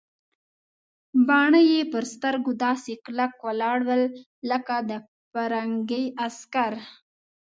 باڼه 1.27 1.59
یې 1.71 1.81
پر 1.91 2.03
سترګو 2.13 2.51
داسې 2.65 2.91
کلک 3.05 3.33
ولاړ 3.47 3.77
ول 3.87 4.03
لکه 4.49 4.75
د 4.89 4.91
پرنګي 5.33 6.03
عسکر. 6.25 6.73